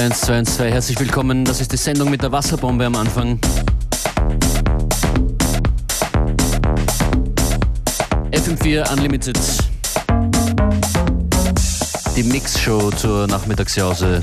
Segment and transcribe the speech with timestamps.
[0.00, 0.72] 21212.
[0.72, 1.44] Herzlich willkommen.
[1.44, 3.38] Das ist die Sendung mit der Wasserbombe am Anfang.
[8.32, 9.38] FM4 Unlimited.
[12.16, 14.22] Die Mixshow zur Nachmittagsjause.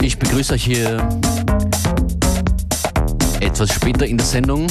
[0.00, 1.06] Ich begrüße euch hier
[3.40, 4.66] etwas später in der Sendung.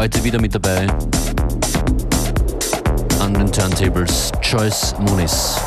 [0.00, 0.86] Heute wieder mit dabei
[3.18, 5.60] an den Turntables Joyce Muniz.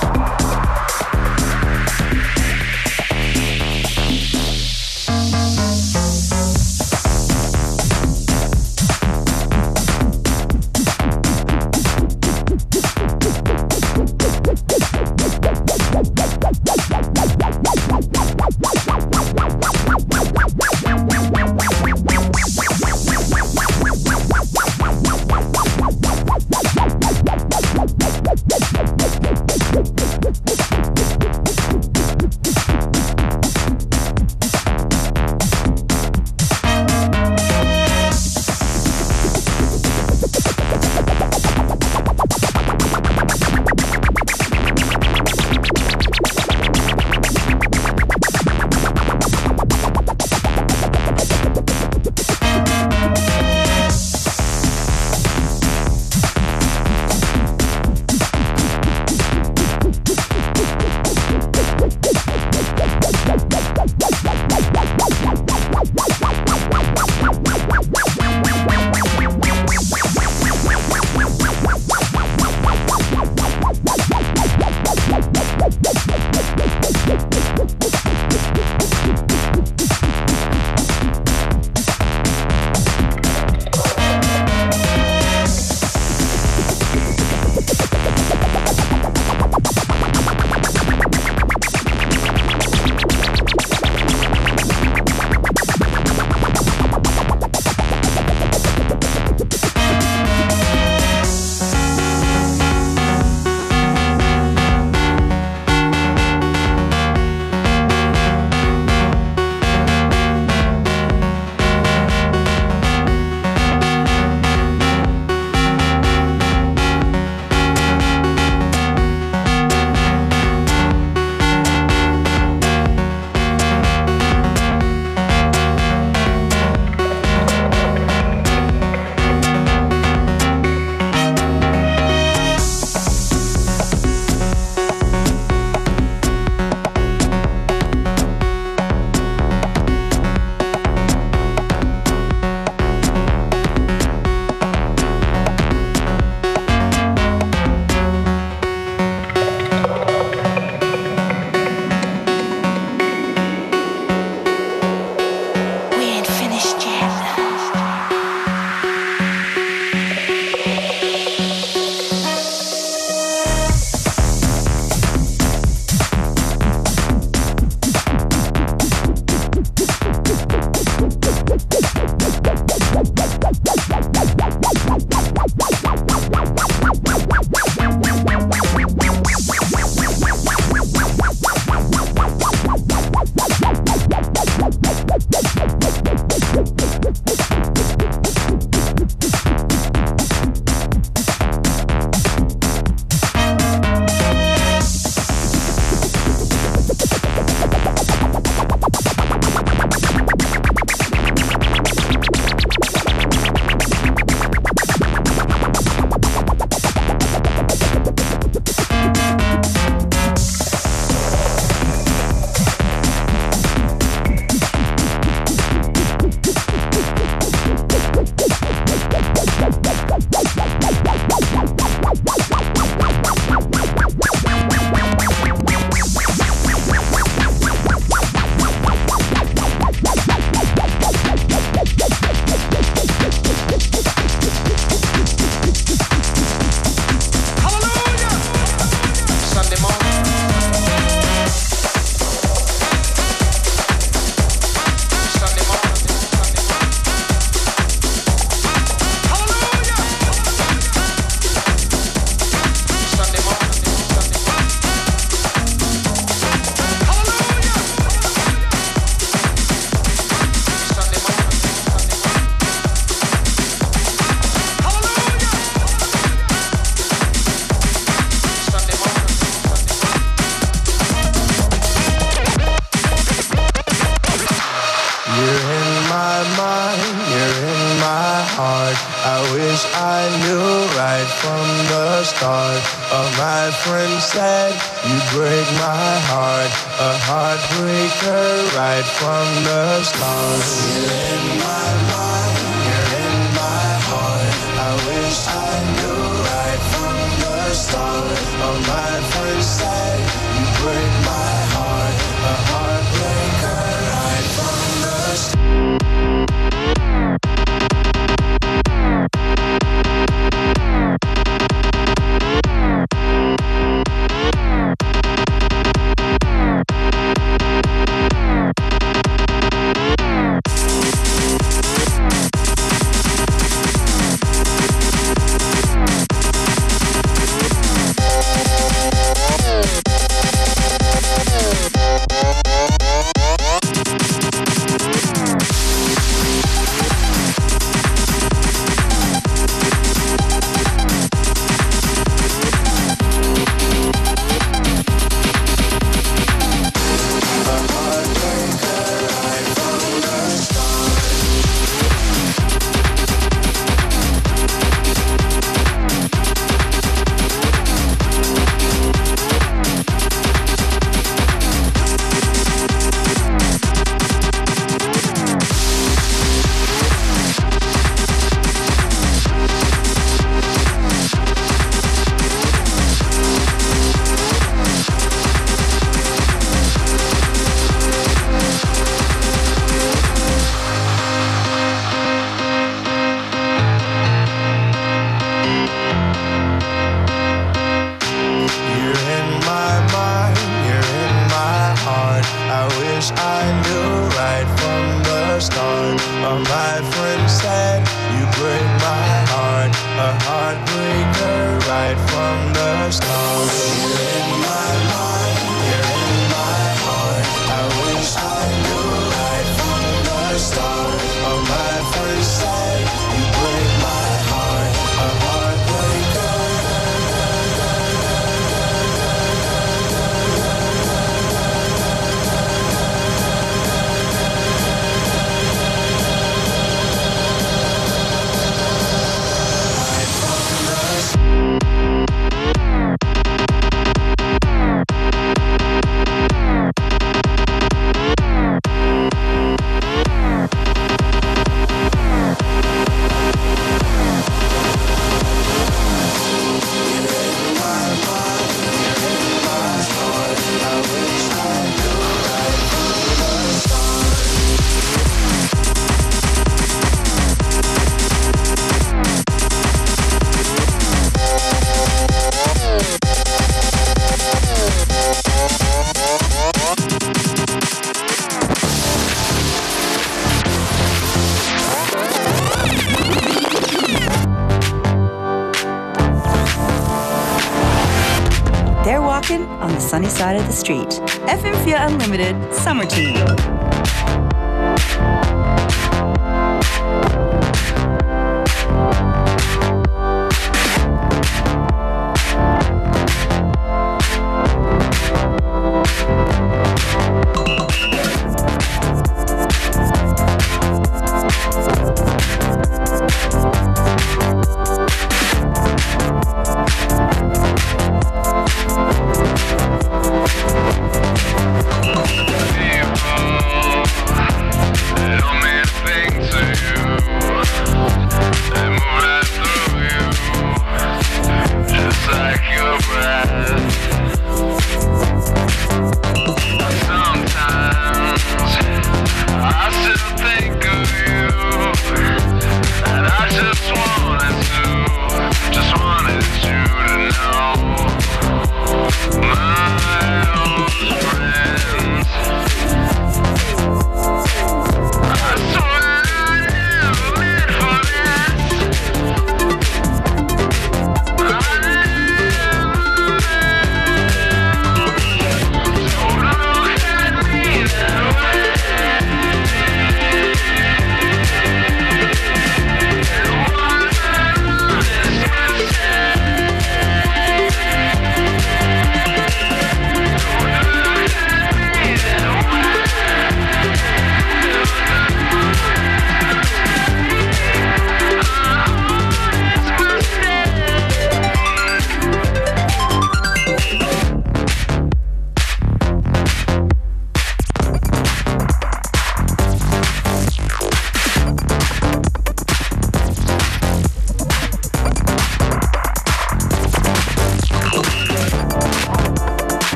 [480.73, 481.09] Street.
[481.47, 483.72] FM4 Unlimited Summer Team.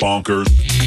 [0.00, 0.77] bonkers.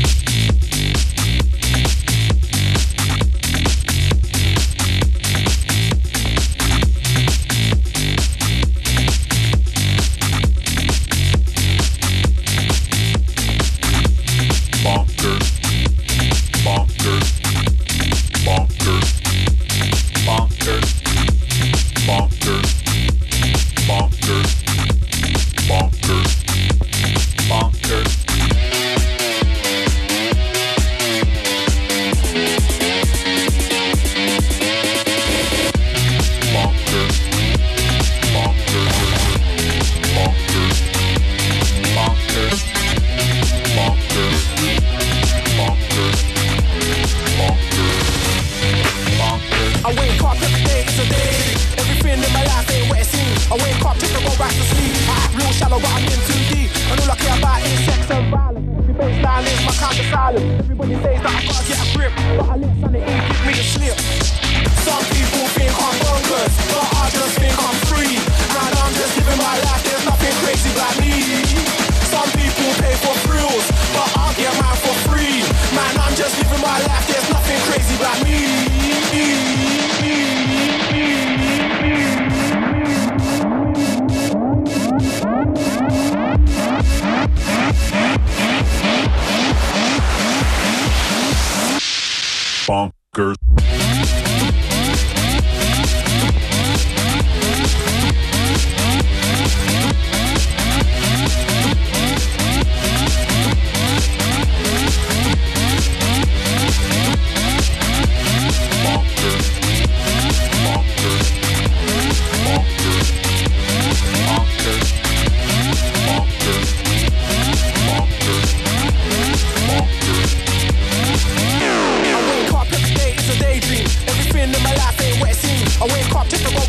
[92.72, 94.21] bonkers.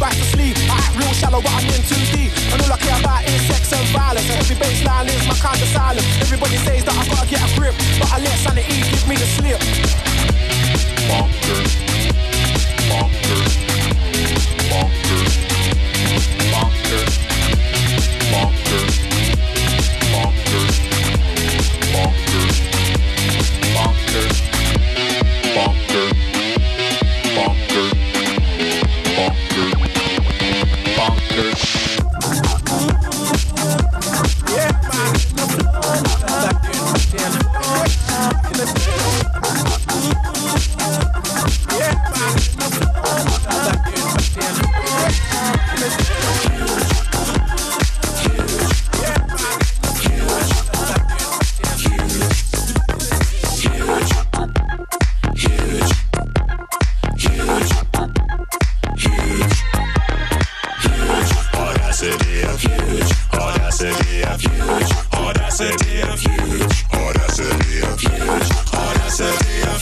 [0.02, 0.50] righteously.
[0.66, 2.34] I act real shallow, but I'm in too deep.
[2.50, 4.26] And all I care about is sex and violence.
[4.34, 6.06] Every baseline is my kind of silence.
[6.20, 9.28] Everybody says that I gotta get a grip, but I let sanity give me the
[9.38, 9.62] slip.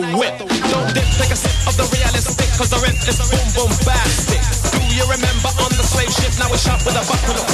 [0.00, 0.36] the whip.
[0.38, 4.44] Don't dip, take a sip of the realistic, cause the rent is boom boom bastic.
[4.76, 6.32] Do you remember on the slave ship?
[6.36, 7.48] Now we shot with a buckle of.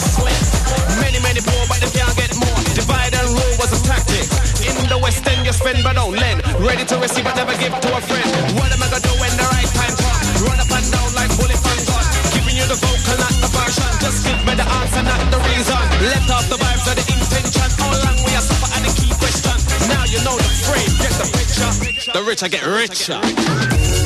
[0.98, 2.58] Many, many poor, but they can't get more.
[2.74, 4.26] Divide and rule was a tactic.
[4.66, 6.42] In the West End, you spend but don't lend.
[6.58, 8.31] Ready to receive but never give to a friend.
[22.32, 24.01] Rich, I get richer.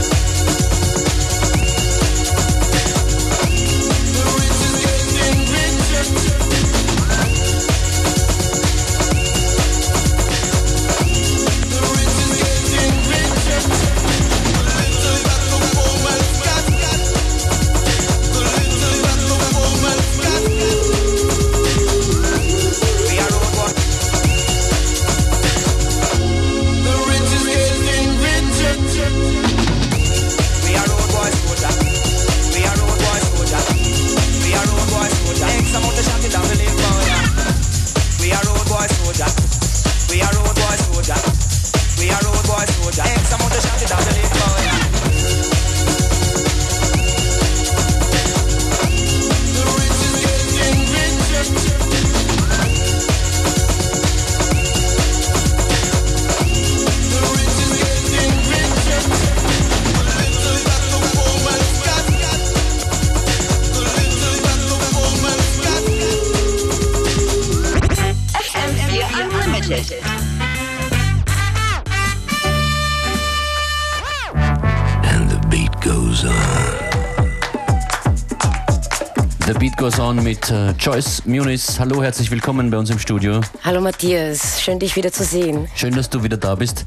[79.87, 81.79] Mit äh, Joyce Muniz.
[81.79, 83.41] Hallo, herzlich willkommen bei uns im Studio.
[83.63, 85.69] Hallo Matthias, schön dich wieder zu sehen.
[85.77, 86.85] Schön, dass du wieder da bist.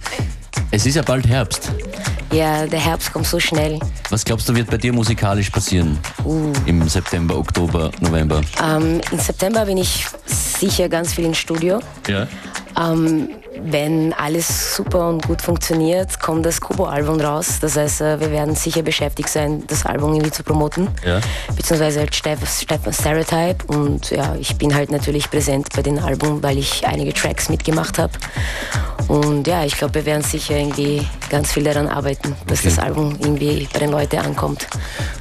[0.69, 1.71] Es ist ja bald Herbst.
[2.33, 3.79] Ja, der Herbst kommt so schnell.
[4.09, 5.97] Was glaubst du, wird bei dir musikalisch passieren?
[6.25, 6.51] Uh.
[6.65, 8.41] Im September, Oktober, November?
[8.61, 11.79] Ähm, Im September bin ich sicher ganz viel im Studio.
[12.05, 12.27] Ja.
[12.77, 13.29] Ähm,
[13.63, 17.59] wenn alles super und gut funktioniert, kommt das Kobo-Album raus.
[17.61, 20.87] Das heißt, äh, wir werden sicher beschäftigt sein, das Album irgendwie zu promoten.
[21.05, 21.19] Ja.
[21.55, 23.65] Beziehungsweise halt Stefan Stereotype.
[23.67, 27.97] Und ja, ich bin halt natürlich präsent bei den Album, weil ich einige Tracks mitgemacht
[27.97, 28.13] habe.
[29.07, 32.69] Und ja, ich glaube, wir werden sicher irgendwie ganz viel daran arbeiten, dass okay.
[32.69, 34.67] das Album irgendwie bei den Leuten ankommt.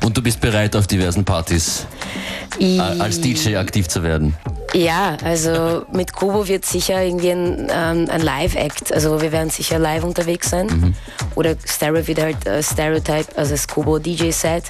[0.05, 1.87] Und du bist bereit, auf diversen Partys
[2.61, 4.35] I als DJ aktiv zu werden?
[4.75, 8.93] Ja, also mit Kobo wird sicher irgendwie ein, ähm, ein Live-Act.
[8.93, 10.67] Also wir werden sicher live unterwegs sein.
[10.67, 10.95] Mhm.
[11.35, 14.65] Oder Stereo wird halt äh, Stereotype, also das Kobo DJ-Set.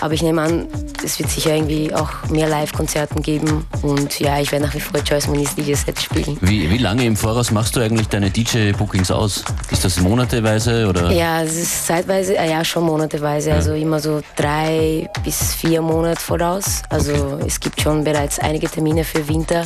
[0.00, 0.66] Aber ich nehme an,
[1.04, 3.66] es wird sicher irgendwie auch mehr Live-Konzerten geben.
[3.82, 6.38] Und ja, ich werde nach wie vor Choice Moniz DJ-Set spielen.
[6.40, 9.44] Wie, wie lange im Voraus machst du eigentlich deine DJ-Bookings aus?
[9.70, 11.10] Ist das monateweise oder?
[11.12, 13.50] Ja, es ist zeitweise, äh, ja schon monateweise.
[13.50, 13.56] Ja.
[13.56, 16.82] Also immer so drei bis vier Monate voraus.
[16.88, 17.44] Also okay.
[17.46, 19.64] es gibt schon bereits einige Termine für Winter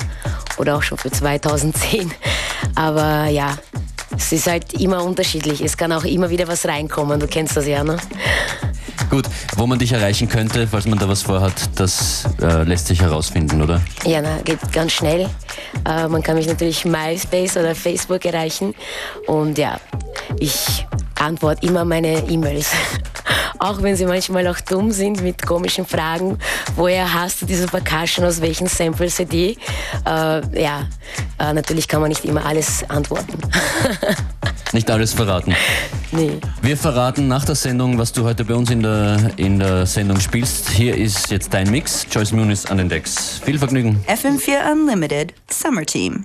[0.59, 2.11] oder auch schon für 2010.
[2.75, 3.57] Aber ja,
[4.17, 5.61] es ist halt immer unterschiedlich.
[5.61, 7.21] Es kann auch immer wieder was reinkommen.
[7.21, 7.97] Du kennst das ja, ne?
[9.09, 13.01] Gut, wo man dich erreichen könnte, falls man da was vorhat, das äh, lässt sich
[13.01, 13.81] herausfinden, oder?
[14.05, 15.29] Ja, na, geht ganz schnell.
[15.85, 18.75] Äh, man kann mich natürlich MySpace oder Facebook erreichen.
[19.27, 19.81] Und ja,
[20.39, 20.87] ich
[21.19, 22.71] antworte immer meine E-Mails.
[23.61, 26.39] auch wenn sie manchmal auch dumm sind mit komischen Fragen.
[26.77, 29.57] Woher hast du diese Percussion, aus welchen Sample CD?
[30.07, 30.89] Äh, ja,
[31.39, 33.39] äh, natürlich kann man nicht immer alles antworten.
[34.73, 35.55] nicht alles verraten.
[36.13, 36.39] Nee.
[36.63, 40.19] Wir verraten nach der Sendung, was du heute bei uns in der, in der Sendung
[40.19, 40.71] spielst.
[40.71, 42.07] Hier ist jetzt dein Mix.
[42.11, 43.41] Joyce Muniz an den Decks.
[43.45, 44.03] Viel Vergnügen.
[44.09, 46.25] FM4 Unlimited Summer Team.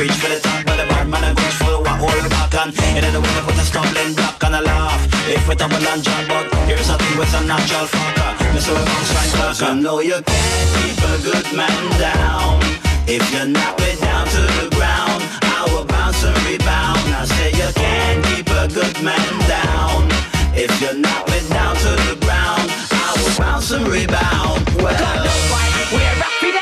[0.00, 2.72] reach for the top, but the bad man and goes full what all back and
[2.96, 5.02] it ain't the way to put a stumbling block and a laugh.
[5.28, 8.30] If we double and jump, but here's a thing with a natural fucker.
[8.56, 8.72] Mr.
[8.72, 9.60] Bounce back.
[9.60, 12.64] You know you can't keep a good man down.
[13.06, 15.20] If you knock me down to the ground,
[15.58, 17.04] I will bounce and rebound.
[17.20, 20.08] I say you can't keep a good man down.
[20.56, 24.60] If you knock me down to the ground, I will bounce and rebound.
[24.80, 25.69] Well.
[25.90, 26.58] Give me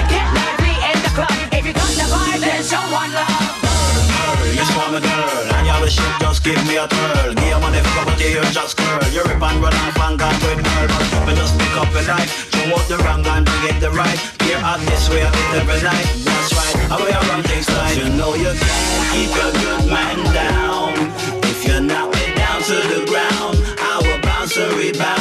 [0.09, 3.69] Give your money for what you got the vibe, then show one love.
[4.57, 5.53] It's called a nerd.
[5.53, 7.33] And all the shit just give me a twirl.
[7.35, 9.05] Game on the property, just curl.
[9.13, 10.87] You rip and run and gone with girl
[11.25, 12.49] But just pick up a knife.
[12.49, 14.19] Throw out the wrong and bring it the right.
[14.41, 16.07] Here out this way I it every night.
[16.25, 17.48] That's right, how we are run
[17.89, 20.93] right You know you can't keep a good man down.
[21.43, 23.57] If you knock me down to the ground.
[23.79, 25.18] I will bounce and rebound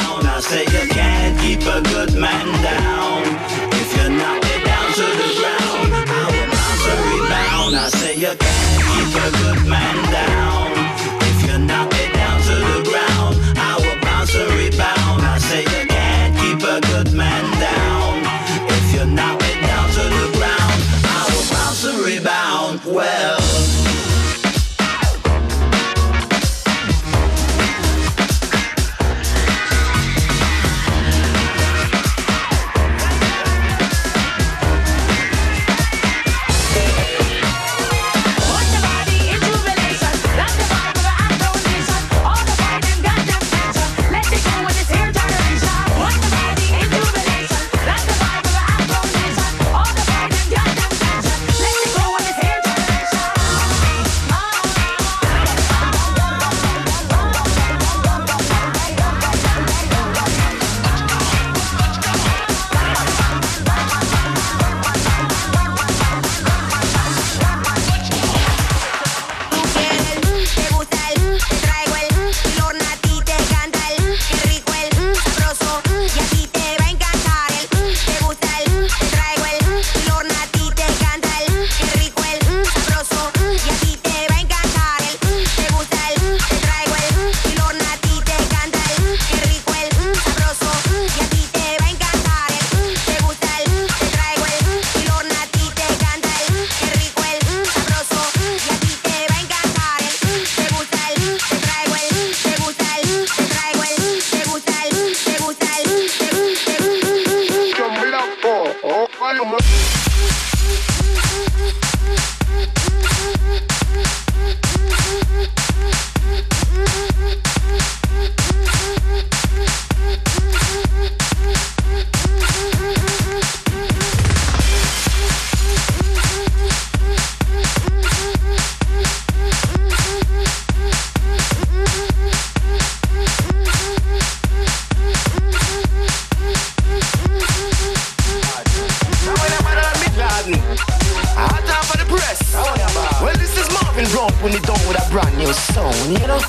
[144.41, 146.39] when they done with a brand new song, you know?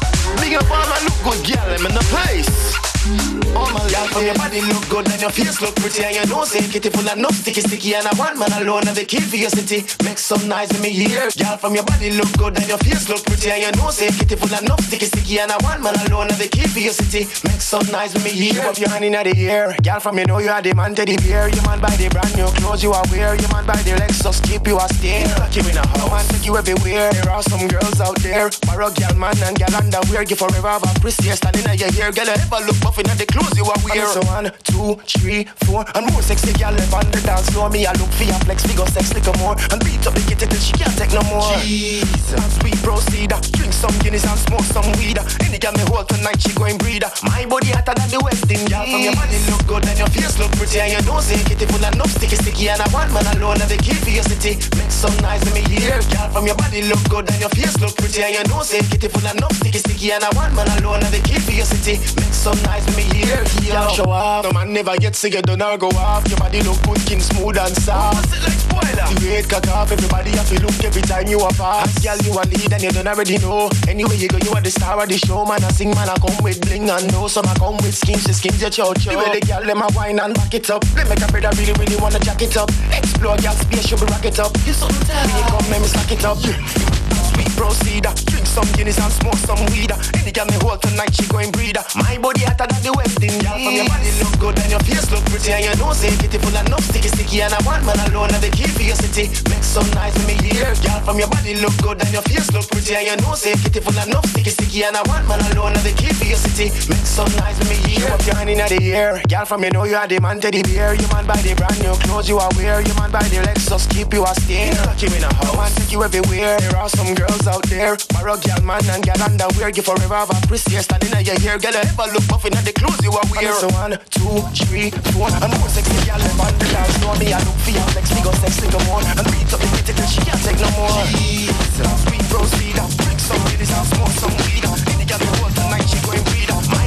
[0.40, 2.89] Big up all my look good girl, I'm in the place.
[3.02, 3.80] Oh,
[4.12, 6.90] from your body look good and your face look pretty and you know say kitty
[6.90, 9.48] full of enough sticky sticky and I want man alone and the key for your
[9.48, 9.86] city.
[10.04, 11.30] Make some noise in me here.
[11.38, 14.08] Girl from your body look good and your face look pretty and you know say
[14.12, 16.80] kitty full of enough sticky sticky and I want man alone and the key for
[16.80, 17.24] your city.
[17.48, 18.60] Make some noise with me here.
[18.68, 19.74] Up your hand in the air.
[19.82, 21.48] Girl from you know you are the man teddy bear.
[21.48, 23.32] You man buy the brand new clothes you are wear.
[23.40, 25.24] You man buy the Lexus keep you a stay.
[25.56, 26.10] You in a house.
[26.10, 27.12] Man take you everywhere.
[27.16, 28.50] There are some girls out there.
[28.68, 30.22] Borrow girl man and girl underwear.
[30.28, 32.12] You forever have a prissy standing in your hair.
[32.12, 34.07] Girl ever look buffing at the clothes you are wear.
[34.11, 37.70] So one, two, three, four, and more sexy girl live on the dance floor.
[37.70, 40.46] Me I look for your flex, figure sex little more, and beat up the kitty
[40.50, 41.55] till she can't take no more.
[41.62, 43.33] Jesus, sweet proceed.
[43.33, 45.18] Uh, drink some Guinness and smoke some weed.
[45.18, 45.46] Uh.
[45.46, 47.07] Any girl me hold tonight she going breeder.
[47.07, 47.31] Uh.
[47.31, 48.83] My body hotter than the West Indian.
[48.90, 51.66] From your body look good and your face look pretty, and you know say kitty
[51.70, 54.26] full of enough sticky sticky, and I want man alone and the key for your
[54.26, 54.59] city.
[54.74, 56.29] Make some nice in me here, girl.
[56.35, 59.07] From your body look good and your face look pretty, and you know say kitty
[59.07, 61.68] full of enough sticky sticky, and I want man alone and the key for your
[61.68, 62.03] city.
[62.18, 63.88] Make some nice in me here, girl.
[63.90, 66.26] Show off, no man never get sick, you don't go off.
[66.28, 68.32] Your body look good, skin smooth and soft.
[68.32, 69.06] It like spoiler.
[69.14, 72.02] The weight cut off, everybody have to look every time you are fast.
[72.02, 73.70] Girl, you a lead and you don't already know.
[73.88, 75.62] Anyway you go, you are the star of the show, man.
[75.64, 76.08] I sing, man.
[76.08, 77.28] I come with bling and know.
[77.28, 79.12] Some I come with schemes, she schemes your chow chow.
[79.12, 80.84] The way the girl, them a wine and back it up.
[80.96, 82.70] They make a brother really, really wanna jack it up.
[82.92, 84.52] Explore, girl, space, you be rock it up.
[84.66, 86.99] You something tell When you come, let me slack it up.
[87.40, 89.88] Sweet proceeder, uh, drink some Guinness and smoke some weed.
[89.88, 91.81] Uh, any girl me hold tonight, she going breeder.
[91.81, 93.40] Uh, my body hotter than the West Indies.
[93.40, 96.12] Girl, from your body look good and your face look pretty, and you know say
[96.20, 98.85] kitty full of enough sticky sticky, and I want man alone and the key for
[98.85, 99.33] your city.
[99.48, 100.68] Make some nice in me here.
[100.85, 103.57] Girl, from your body look good and your face look pretty, and you know say
[103.57, 106.29] kitty full of enough sticky sticky, and I want man alone and the key for
[106.29, 106.68] your city.
[106.92, 108.12] Make some nice in me here.
[108.12, 109.16] Up your hand in the air.
[109.33, 110.92] Girl, from you know you are the man teddy bear.
[110.92, 112.85] You man buy the brand new clothes you are wear.
[112.85, 114.76] You man buy the Lexus keep you a stay.
[114.85, 115.72] Lock you in a house.
[115.81, 116.61] Take you everywhere.
[116.61, 117.96] There are some girls out there.
[118.12, 119.70] Borrow girl man and girl underwear.
[119.70, 121.58] You forever have a prissy standing in your hair.
[121.58, 123.52] Girl, you ever look buffing at the clothes you are wear.
[123.54, 127.14] So one, two, three, four, and more sexy girl live on the dance floor.
[127.18, 129.92] Me I look for your me go sex little more, and beat up the kitty
[129.94, 130.90] till she can't take no more.
[131.14, 134.64] Jesus, sweet proceed, drink some ladies smoke some weed.
[134.92, 136.79] Any girl me hold tonight, she going breeder.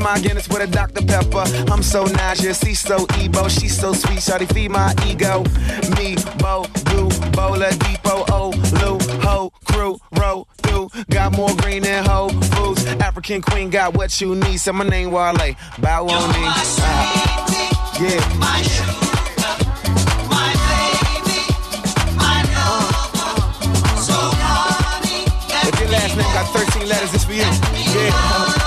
[0.00, 1.04] My Guinness with a Dr.
[1.04, 1.44] Pepper.
[1.70, 3.48] I'm so nauseous, he's so Ebo.
[3.48, 5.44] She's so sweet, shawty feed my ego.
[5.96, 10.88] Me, Bo, Boo, Bola, Depot, O, Lou, Ho, Crew, Row, through.
[11.10, 12.84] Got more green than Whole Foods.
[12.86, 14.58] African queen got what you need.
[14.58, 15.56] Say my name Wale.
[15.78, 16.44] Bow on me.
[16.46, 17.46] Uh,
[18.00, 18.70] yeah.
[25.90, 27.40] Last name got 13 letters, it's for you.
[27.40, 28.59] Yeah,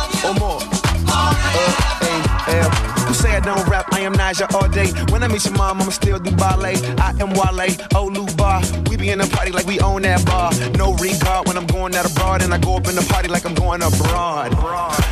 [3.24, 4.90] say I don't rap, I am Naja all day.
[5.12, 6.76] When I meet your mom, I'ma still do ballet.
[7.08, 7.68] I am Wale,
[8.00, 8.62] Olu Bar.
[8.90, 10.52] We be in the party like we own that bar.
[10.78, 13.46] No regard when I'm going out abroad, and I go up in the party like
[13.46, 14.54] I'm going abroad.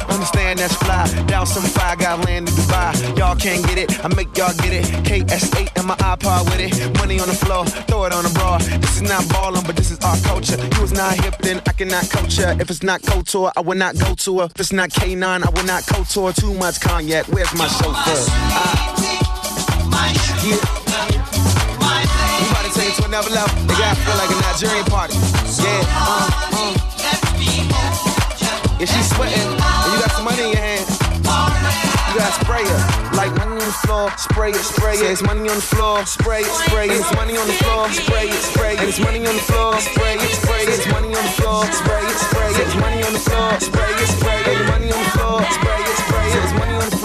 [0.10, 1.08] Understand that's fly.
[1.28, 3.18] Down some fire, got land in Dubai.
[3.18, 4.86] Y'all can't get it, I make y'all get it.
[5.08, 6.74] KS8 and my iPod with it.
[7.00, 8.58] Money on the floor, throw it on the bra.
[8.84, 10.58] This is not ballin', but this is our culture.
[10.58, 12.56] You was not hip, then I cannot coach ya.
[12.60, 14.46] If it's not Couture, I will not go to her.
[14.54, 16.02] If it's not K9, I will not go.
[16.12, 17.68] Too much cognac, where's my
[18.04, 18.10] Ah.
[20.42, 20.58] Yeah.
[22.42, 23.54] We about to take it to another level.
[23.68, 25.14] They gotta feel like a Nigerian party.
[25.62, 26.74] Yeah, uh, uh.
[28.82, 32.82] If she's sweating and you got some money in your hand, you gotta spray her.
[33.14, 35.12] Like money on the floor, spray it, spray it.
[35.12, 36.98] It's money on the floor, spray it, spray it.
[36.98, 38.82] It's money on the floor, spray it, spray it.
[38.82, 40.70] It's money on the floor, spray it, spray it.
[40.74, 42.58] It's money on the floor, spray it, spray it.
[42.66, 44.66] It's money on the floor, spray it, spray it.
[44.66, 46.44] Money on the floor, spray it, spray it.
[46.44, 47.01] It's money on the floor.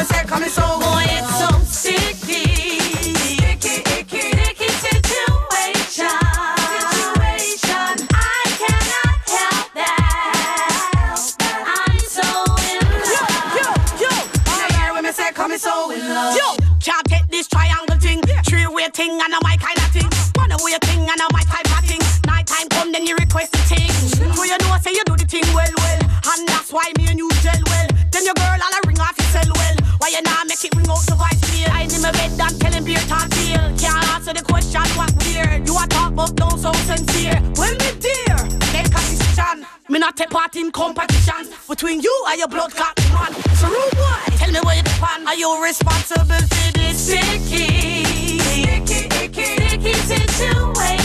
[0.00, 2.78] Know, hear when I say coming so boy, it's so sticky.
[2.80, 6.20] Sticky, icky, icky situation.
[6.80, 8.08] Situation.
[8.12, 11.16] I cannot help that.
[11.66, 12.28] I'm so
[12.70, 13.12] in love.
[13.12, 13.22] Yo,
[13.56, 13.68] yo,
[14.00, 14.12] yo.
[14.48, 16.36] You know, hear when I say coming so in love.
[16.36, 20.08] Yo, can't take this triangle thing, three-way thing, and a my kind of thing.
[20.34, 21.39] One-way thing, and a my
[33.06, 33.62] talk deal.
[33.78, 35.66] Can't answer the question what weird.
[35.66, 37.40] You a talk but don't so sincere.
[37.56, 38.36] Well, me dear,
[38.72, 39.66] take a decision.
[39.88, 43.32] Me not take part in competition between you and your blood clot man.
[43.56, 45.26] So rude boy, tell me where you depend.
[45.26, 50.74] Are you responsible for this sticky, sticky, icky, icky situation?
[50.74, 50.99] Situation.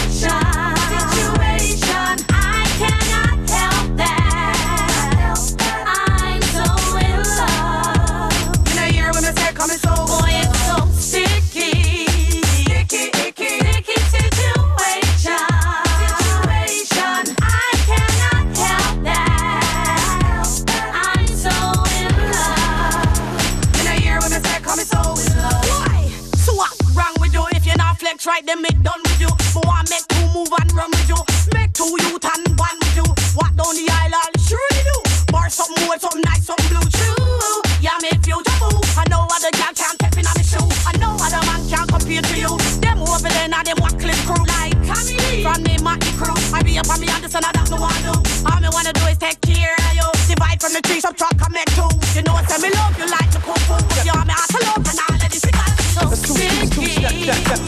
[47.35, 48.13] Up on me Anderson, I don't know what to do.
[48.47, 50.07] All me wanna do is take care of you.
[50.27, 51.89] Divide from the tree, truck come make two.
[52.15, 53.75] You know what, say me love you like the cuckoo.
[54.05, 56.95] You are me heart alone and all of this because so sticky.
[56.95, 57.59] Sticky, icky,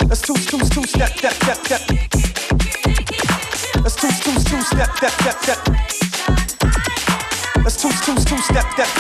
[0.07, 1.81] Let's two, two, two, step, step, step, step.
[3.83, 5.84] Let's two, two, two, step, step, step, step.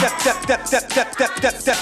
[0.09, 1.77] step, step, step, step, step, step, step, step.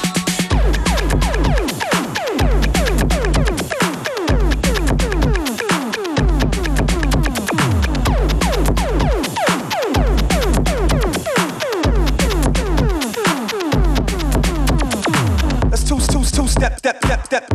[15.69, 17.53] That's two, two, two step, step, step, step.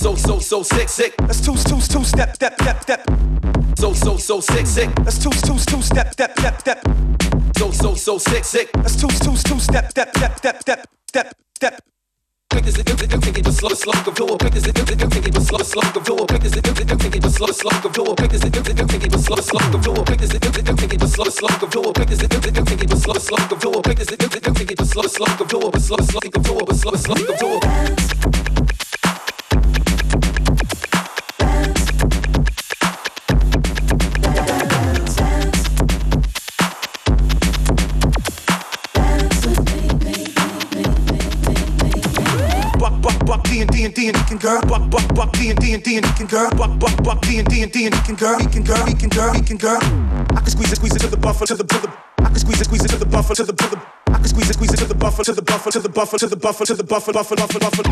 [0.00, 1.14] So, so, so sick, sick.
[1.18, 3.51] That's two, two, two step, step, step, step.
[3.82, 4.90] So, so, so sick, sick.
[5.00, 6.80] Let's two, two, two, step, step, step, step.
[7.58, 8.70] So, so, so sick, sick.
[8.76, 11.82] Let's two, two, two, step, step, step, step, step, step, step.
[12.48, 14.38] Quick as it do, do, think it was slow, slow, go floor.
[14.38, 16.26] Quick as it do, do, think it was slow, slow, go floor.
[16.28, 18.14] Quick as it do, do, think it was slow, slow, go floor.
[18.14, 20.04] Quick as it do, do, think it was slow, slow, go floor.
[20.04, 21.92] Quick as it do, do, think it was slow, slow, go floor.
[21.92, 23.82] Quick as it do, do, think it was slow, slow, go floor.
[23.82, 25.72] Quick as it do, do, think it was slow, slow, go floor.
[25.80, 26.74] Slow, slow, go floor.
[26.74, 27.60] Slow, slow, go floor.
[28.62, 28.81] Buck,
[43.70, 44.60] D and D and D and Deacon girl.
[44.62, 46.50] Buck, buck, buck, D and D and D and Deacon girl.
[46.50, 48.38] Buck, buck, buck, D and D and D and Deacon girl.
[48.38, 49.78] Deacon girl, Deacon girl, Deacon girl.
[49.78, 51.88] I can squeeze it, squeeze it to the buffer, to the, to the.
[52.18, 53.80] I can squeeze it, squeeze it to the buffer, to the, to the.
[54.08, 56.18] I can squeeze it, squeeze it to the buffer, to the buffer, to the buffer,
[56.18, 57.82] to the buffer, to the buffer, buffer, buffer, buffer.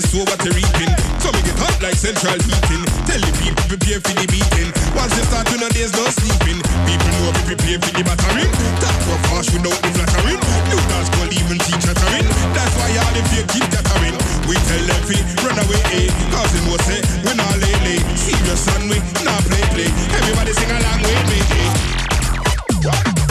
[0.00, 0.92] harvest, so what they reaping.
[1.20, 2.84] So me get hot like central heating.
[3.04, 4.70] Tell the people prepare for the beating.
[4.96, 6.60] Once you start, you know there's no sleeping.
[6.88, 8.50] People know we prepare for the battering.
[8.80, 10.40] Talk for harsh without the flattering.
[10.68, 12.26] New dance called even teach chattering.
[12.56, 14.16] That's why all the fear keep chattering.
[14.48, 16.08] We tell them fi run away, eh?
[16.32, 18.00] Cause they know say, we not lay lay.
[18.16, 19.90] Serious and we not play play.
[20.16, 23.29] Everybody sing along with me, eh?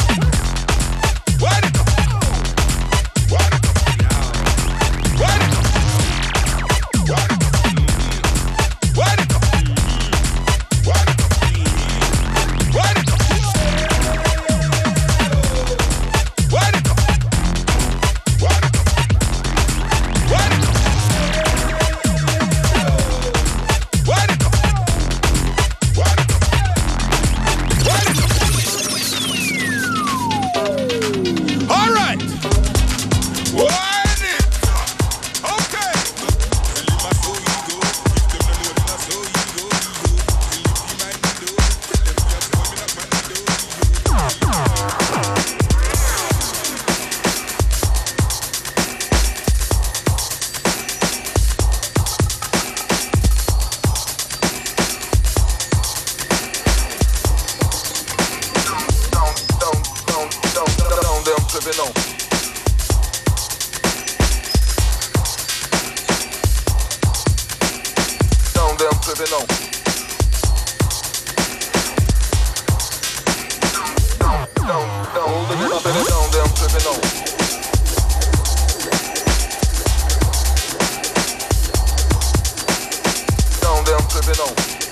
[84.39, 84.88] não.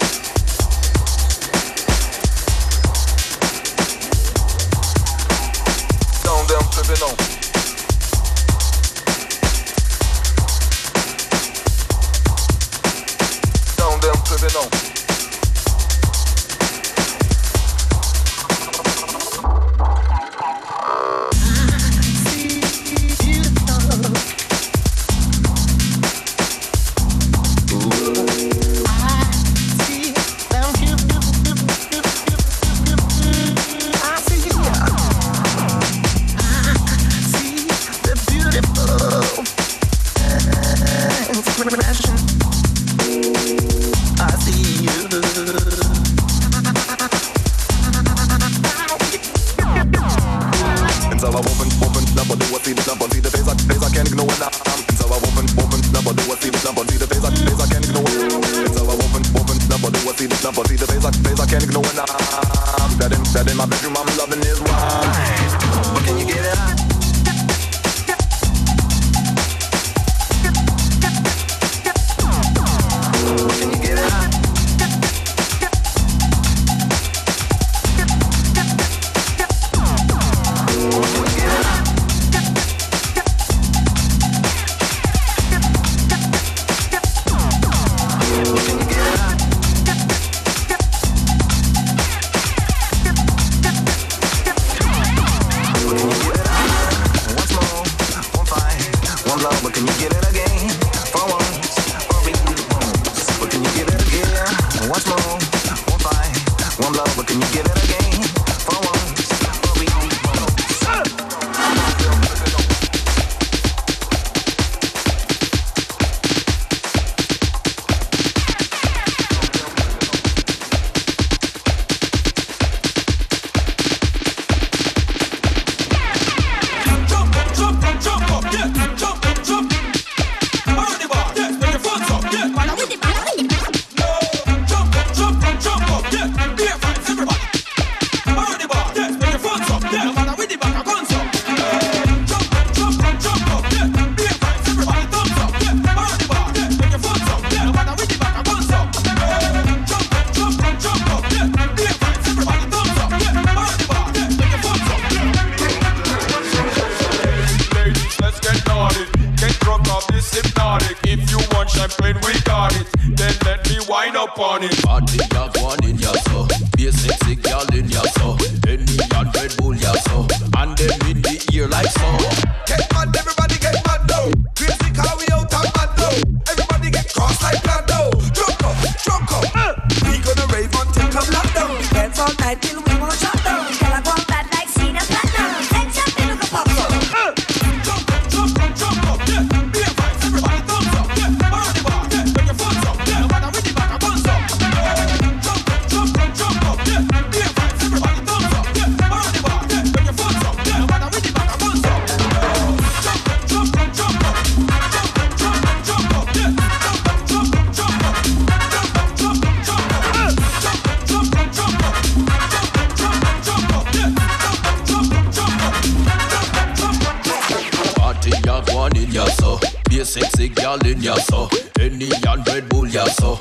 [220.86, 221.50] In ya so
[221.80, 223.40] Any and Red Bull ya so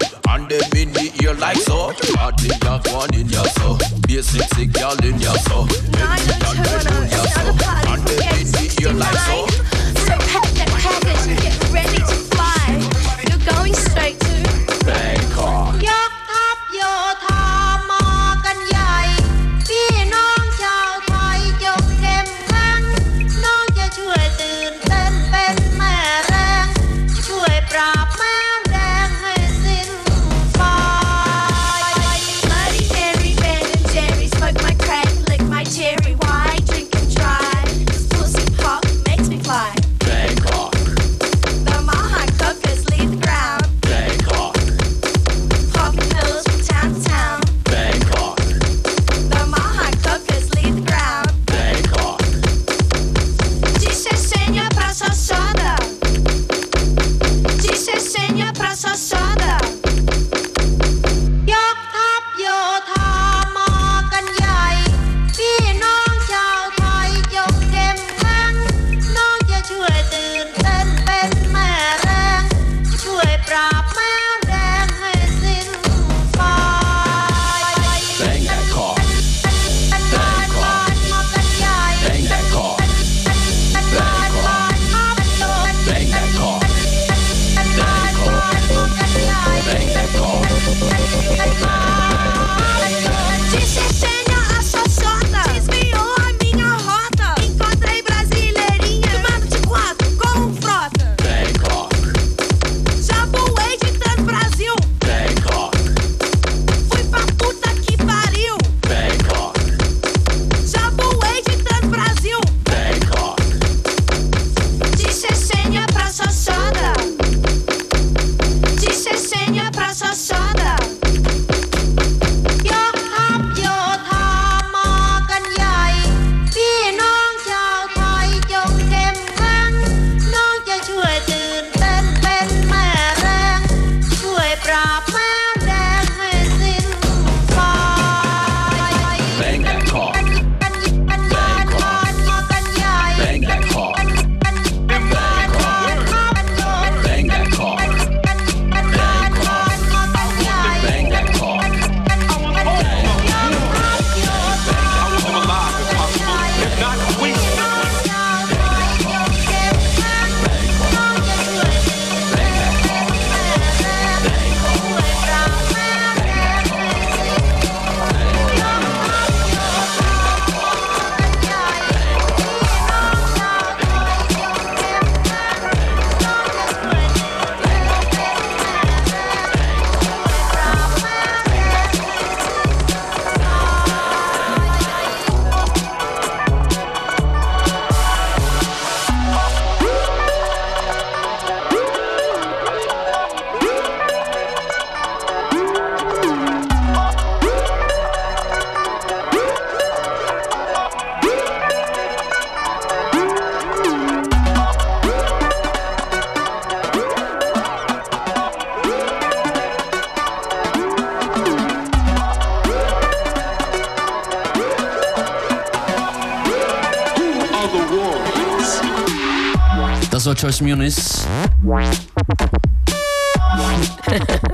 [220.47, 221.27] Joyce Muniz.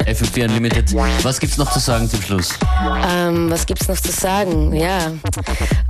[0.07, 0.95] FM4 Unlimited.
[1.23, 2.55] Was gibt's noch zu sagen zum Schluss?
[3.11, 4.73] Ähm, was gibt's noch zu sagen?
[4.75, 5.13] Ja,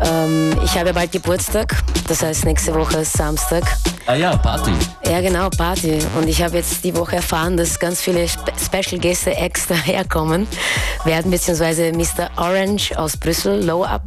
[0.00, 3.62] ähm, ich habe bald Geburtstag, das heißt nächste Woche ist Samstag.
[4.06, 4.72] Ah ja, Party.
[5.08, 5.98] Ja, genau, Party.
[6.18, 10.48] Und ich habe jetzt die Woche erfahren, dass ganz viele Spe Special Gäste extra herkommen
[11.04, 12.28] werden, beziehungsweise Mr.
[12.36, 14.01] Orange aus Brüssel, Low Up,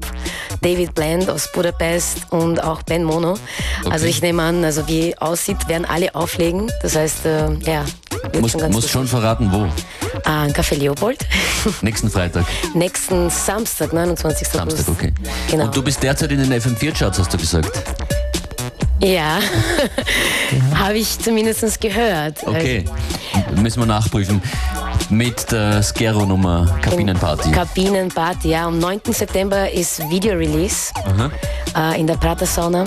[0.66, 3.38] David Bland aus Budapest und auch Ben Mono.
[3.88, 6.72] Also ich nehme an, also wie aussieht, werden alle auflegen.
[6.82, 7.86] Das heißt, äh, ja,
[8.42, 9.68] Muss, schon muss schon verraten, wo.
[10.24, 11.20] Ah, Café Leopold.
[11.84, 12.46] Nächsten Freitag.
[12.74, 14.48] Nächsten Samstag, 29.
[14.48, 15.14] Samstag, okay.
[15.52, 15.66] Genau.
[15.66, 17.84] Und du bist derzeit in den FM4-Charts, hast du gesagt.
[19.00, 19.40] Ja,
[20.74, 22.42] habe ich zumindest gehört.
[22.44, 22.86] Okay.
[23.56, 24.42] Müssen wir nachprüfen.
[25.10, 27.52] Mit der Skero-Nummer Kabinenparty.
[27.52, 28.66] Kabinenparty, ja.
[28.66, 29.02] Am 9.
[29.12, 30.92] September ist Video-Release
[31.78, 32.86] äh, in der Prater Sauna.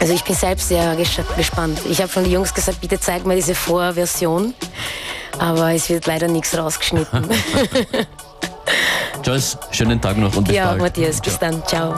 [0.00, 1.80] Also ich bin selbst sehr ges- gespannt.
[1.88, 4.54] Ich habe von den Jungs gesagt, bitte zeig mir diese Vorversion.
[5.38, 7.28] Aber es wird leider nichts rausgeschnitten.
[9.24, 10.82] Joyce, schönen Tag noch und bis ja, bald.
[10.82, 11.62] Matthias, bis dann.
[11.66, 11.94] Ciao.